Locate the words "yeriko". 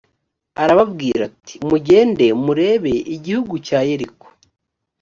3.87-4.27